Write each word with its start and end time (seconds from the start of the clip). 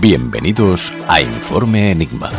Bienvenidos 0.00 0.92
a 1.08 1.20
Informe 1.20 1.90
Enigma. 1.90 2.30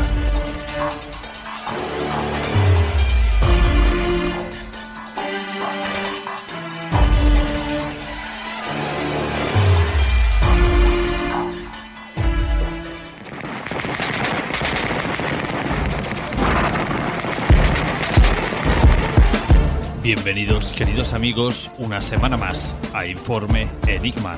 Bienvenidos, 20.02 20.72
queridos 20.72 21.12
amigos, 21.12 21.70
una 21.78 22.02
semana 22.02 22.38
más 22.38 22.74
a 22.94 23.06
Informe 23.06 23.68
Enigma. 23.86 24.38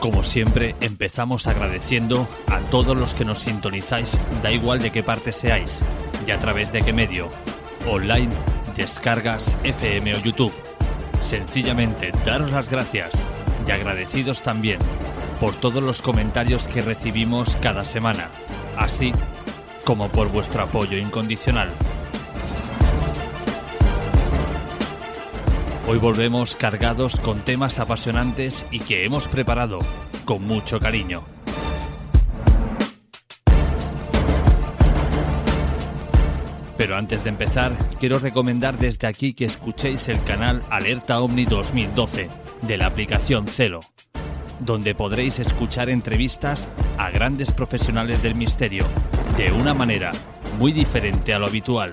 Como 0.00 0.24
siempre, 0.24 0.74
empezamos 0.80 1.46
agradeciendo 1.46 2.26
a 2.46 2.58
todos 2.70 2.96
los 2.96 3.12
que 3.12 3.26
nos 3.26 3.40
sintonizáis, 3.40 4.16
da 4.42 4.50
igual 4.50 4.78
de 4.78 4.90
qué 4.90 5.02
parte 5.02 5.30
seáis 5.30 5.82
y 6.26 6.30
a 6.30 6.38
través 6.38 6.72
de 6.72 6.80
qué 6.80 6.94
medio, 6.94 7.28
online, 7.86 8.30
descargas, 8.76 9.54
FM 9.62 10.14
o 10.14 10.18
YouTube. 10.18 10.54
Sencillamente, 11.20 12.12
daros 12.24 12.50
las 12.50 12.70
gracias 12.70 13.10
y 13.68 13.70
agradecidos 13.70 14.40
también 14.40 14.78
por 15.38 15.54
todos 15.54 15.82
los 15.82 16.00
comentarios 16.00 16.64
que 16.64 16.80
recibimos 16.80 17.56
cada 17.56 17.84
semana, 17.84 18.30
así 18.78 19.12
como 19.84 20.08
por 20.08 20.28
vuestro 20.28 20.62
apoyo 20.62 20.96
incondicional. 20.96 21.70
Hoy 25.90 25.98
volvemos 25.98 26.54
cargados 26.54 27.16
con 27.16 27.40
temas 27.40 27.80
apasionantes 27.80 28.64
y 28.70 28.78
que 28.78 29.04
hemos 29.04 29.26
preparado 29.26 29.80
con 30.24 30.40
mucho 30.46 30.78
cariño. 30.78 31.24
Pero 36.78 36.96
antes 36.96 37.24
de 37.24 37.30
empezar, 37.30 37.72
quiero 37.98 38.20
recomendar 38.20 38.78
desde 38.78 39.08
aquí 39.08 39.34
que 39.34 39.46
escuchéis 39.46 40.06
el 40.06 40.22
canal 40.22 40.62
Alerta 40.70 41.20
Omni 41.20 41.44
2012 41.44 42.30
de 42.62 42.76
la 42.76 42.86
aplicación 42.86 43.48
Celo, 43.48 43.80
donde 44.60 44.94
podréis 44.94 45.40
escuchar 45.40 45.90
entrevistas 45.90 46.68
a 46.98 47.10
grandes 47.10 47.50
profesionales 47.50 48.22
del 48.22 48.36
misterio 48.36 48.84
de 49.36 49.50
una 49.50 49.74
manera 49.74 50.12
muy 50.56 50.70
diferente 50.70 51.34
a 51.34 51.40
lo 51.40 51.48
habitual. 51.48 51.92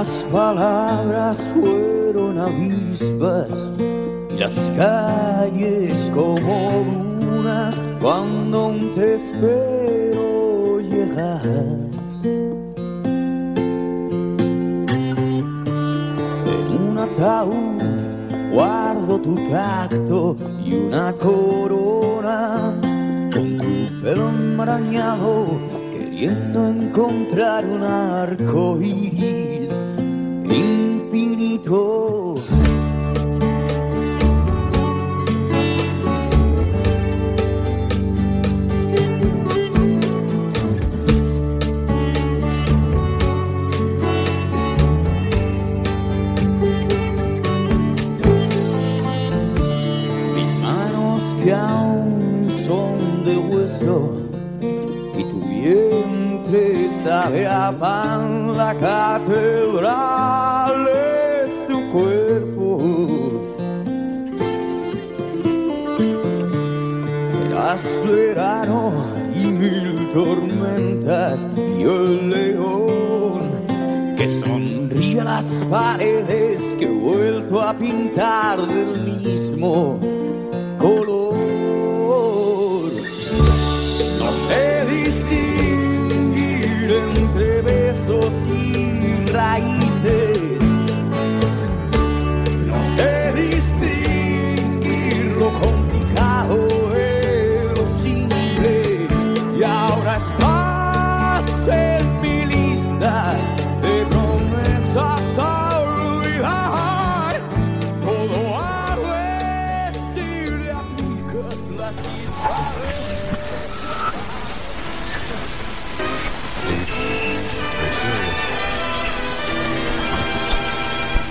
Las 0.00 0.24
palabras 0.32 1.36
fueron 1.52 2.38
avispas 2.38 3.50
y 4.30 4.38
las 4.38 4.54
calles 4.74 6.10
como 6.14 6.84
dunas 7.20 7.82
cuando 8.00 8.72
te 8.94 9.16
espero 9.16 10.80
llegar. 10.80 11.44
En 16.46 16.66
un 16.88 16.96
ataúd 16.96 18.54
guardo 18.54 19.20
tu 19.20 19.34
tacto 19.50 20.34
y 20.64 20.76
una 20.76 21.12
corona 21.12 22.72
con 23.34 23.58
tu 23.58 24.00
pelo 24.00 24.30
enmarañado 24.30 25.46
queriendo 25.92 26.68
encontrar 26.68 27.66
un 27.66 27.82
arco 27.82 28.80
iris 28.80 29.59
infinito. 30.50 32.34
Mis 50.34 50.52
manos 50.60 51.22
pan, 57.78 58.56
la 58.56 58.74
catedral 58.74 60.08
es 60.88 61.66
tu 61.68 61.88
cuerpo. 61.90 62.80
Eras 67.46 68.00
verano 68.06 68.92
y 69.34 69.46
mil 69.46 70.10
tormentas 70.14 71.46
y 71.56 71.82
el 71.82 72.30
león 72.30 73.42
que 74.16 74.28
sonríe 74.28 75.22
las 75.22 75.62
paredes 75.68 76.60
que 76.78 76.86
he 76.86 76.88
vuelto 76.88 77.60
a 77.60 77.74
pintar 77.74 78.60
del 78.60 79.20
mismo 79.20 79.98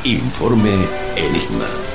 Informe 0.04 0.88
Enigma. 1.18 1.89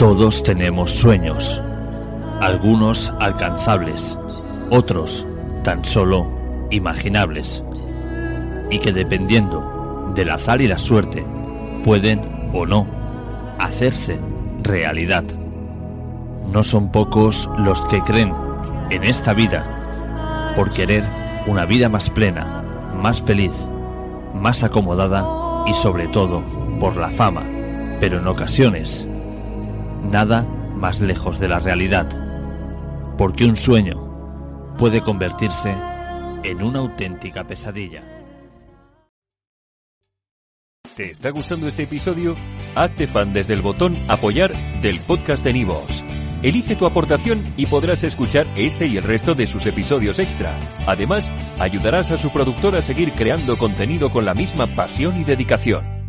Todos 0.00 0.42
tenemos 0.42 0.92
sueños, 0.92 1.60
algunos 2.40 3.12
alcanzables, 3.20 4.18
otros 4.70 5.28
tan 5.62 5.84
solo 5.84 6.26
imaginables, 6.70 7.62
y 8.70 8.78
que 8.78 8.94
dependiendo 8.94 10.10
del 10.14 10.30
azar 10.30 10.62
y 10.62 10.68
la 10.68 10.78
suerte 10.78 11.22
pueden 11.84 12.48
o 12.54 12.64
no 12.64 12.86
hacerse 13.58 14.18
realidad. 14.62 15.24
No 16.50 16.64
son 16.64 16.90
pocos 16.90 17.50
los 17.58 17.84
que 17.84 18.00
creen 18.00 18.32
en 18.88 19.04
esta 19.04 19.34
vida 19.34 20.54
por 20.56 20.70
querer 20.70 21.04
una 21.46 21.66
vida 21.66 21.90
más 21.90 22.08
plena, 22.08 22.64
más 22.96 23.20
feliz, 23.20 23.52
más 24.34 24.62
acomodada 24.62 25.26
y 25.66 25.74
sobre 25.74 26.08
todo 26.08 26.42
por 26.80 26.96
la 26.96 27.10
fama, 27.10 27.42
pero 28.00 28.18
en 28.18 28.26
ocasiones 28.26 29.06
nada 30.02 30.46
más 30.74 31.00
lejos 31.00 31.38
de 31.38 31.48
la 31.48 31.58
realidad, 31.58 32.08
porque 33.16 33.44
un 33.44 33.56
sueño 33.56 34.74
puede 34.78 35.02
convertirse 35.02 35.74
en 36.42 36.62
una 36.62 36.78
auténtica 36.80 37.44
pesadilla. 37.44 38.02
¿Te 40.96 41.10
está 41.10 41.30
gustando 41.30 41.68
este 41.68 41.84
episodio? 41.84 42.36
Hazte 42.74 43.06
fan 43.06 43.32
desde 43.32 43.54
el 43.54 43.62
botón 43.62 43.96
apoyar 44.08 44.52
del 44.82 45.00
podcast 45.00 45.44
de 45.44 45.52
Nivos. 45.52 46.04
Elige 46.42 46.74
tu 46.74 46.86
aportación 46.86 47.52
y 47.56 47.66
podrás 47.66 48.02
escuchar 48.02 48.46
este 48.56 48.86
y 48.86 48.96
el 48.96 49.04
resto 49.04 49.34
de 49.34 49.46
sus 49.46 49.66
episodios 49.66 50.18
extra. 50.18 50.58
Además, 50.86 51.30
ayudarás 51.58 52.10
a 52.10 52.18
su 52.18 52.30
productor 52.30 52.76
a 52.76 52.82
seguir 52.82 53.12
creando 53.12 53.56
contenido 53.58 54.10
con 54.10 54.24
la 54.24 54.34
misma 54.34 54.66
pasión 54.66 55.20
y 55.20 55.24
dedicación. 55.24 55.99